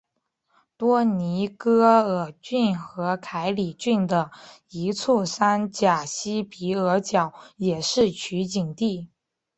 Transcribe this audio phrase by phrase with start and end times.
[0.77, 4.31] 多尼戈尔郡和凯里郡的
[4.69, 9.11] 一处山岬西比尔角也是取景地。